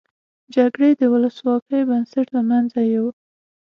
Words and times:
جګړې 0.55 0.89
د 0.99 1.01
ولسواکۍ 1.13 1.81
بنسټ 1.89 2.27
له 2.35 2.41
مینځه 2.49 2.81
یوړ. 2.93 3.11